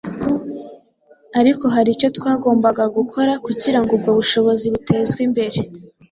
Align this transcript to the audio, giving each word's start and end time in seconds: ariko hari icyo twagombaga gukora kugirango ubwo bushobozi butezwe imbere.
ariko 1.39 1.65
hari 1.75 1.89
icyo 1.95 2.09
twagombaga 2.17 2.83
gukora 2.97 3.31
kugirango 3.45 3.91
ubwo 3.97 4.11
bushobozi 4.19 4.65
butezwe 4.73 5.19
imbere. 5.27 5.59